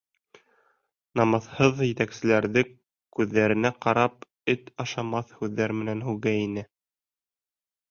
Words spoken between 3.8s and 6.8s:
ҡарап эт ашамаҫ һүҙҙәр менән һүгә ине.